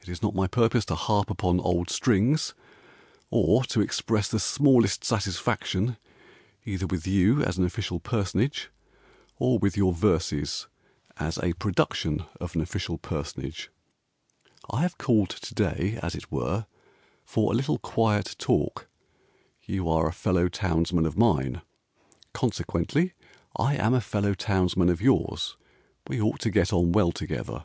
[0.00, 2.52] It is not my purpose to harp Upon old strings,
[3.30, 5.98] Or to express the smallest satisfaction
[6.64, 8.70] Either with you as an official personage
[9.38, 10.66] Or with your verses
[11.16, 13.70] as a production of an official personage;
[14.68, 16.66] I have called to day, as it were,
[17.24, 18.88] For a little quiet talk:
[19.62, 21.62] You are a fellow townsman of mine,
[22.32, 23.12] Consequently
[23.56, 25.56] I am a fellow townsman of yours;
[26.08, 27.64] We ought to get on well together.